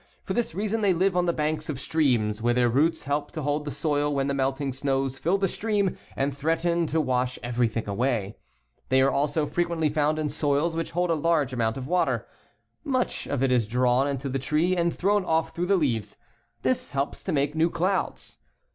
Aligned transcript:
For 0.23 0.33
this 0.33 0.55
reason 0.55 0.81
they 0.81 0.93
live 0.93 1.15
on 1.15 1.27
the 1.27 1.31
banks 1.31 1.69
of 1.69 1.79
streams, 1.79 2.41
where 2.41 2.55
their 2.55 2.69
roots 2.69 3.03
help 3.03 3.29
to 3.33 3.43
hold 3.43 3.65
the 3.65 3.69
soil 3.69 4.11
when 4.11 4.25
the 4.25 4.33
melting 4.33 4.73
snows 4.73 5.19
fill 5.19 5.37
the 5.37 5.47
stream 5.47 5.95
and 6.15 6.35
threaten 6.35 6.87
to 6.87 6.99
wash 6.99 7.37
every 7.43 7.67
thing 7.67 7.87
away. 7.87 8.35
They 8.89 9.03
also 9.03 9.43
are 9.43 9.47
frequently 9.47 9.89
found 9.89 10.17
in 10.17 10.27
soils 10.27 10.75
which 10.75 10.89
hold 10.89 11.11
a 11.11 11.13
large 11.13 11.53
amount 11.53 11.77
of 11.77 11.85
water. 11.85 12.25
Much 12.83 13.27
of 13.27 13.43
it 13.43 13.51
is 13.51 13.67
drawn 13.67 14.07
into 14.07 14.27
the 14.27 14.39
tree 14.39 14.75
and 14.75 14.91
thrown 14.91 15.23
off 15.23 15.53
through 15.53 15.67
the 15.67 15.75
leaves. 15.77 16.17
This 16.63 16.89
helps 16.93 17.23
to 17.25 17.31
make 17.31 17.53
new 17.53 17.69
clouds. 17.69 18.39